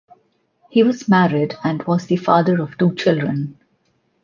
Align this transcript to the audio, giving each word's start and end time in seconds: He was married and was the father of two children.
He 0.71 0.81
was 0.81 1.07
married 1.07 1.53
and 1.63 1.83
was 1.85 2.07
the 2.07 2.15
father 2.15 2.59
of 2.59 2.75
two 2.75 2.95
children. 2.95 3.59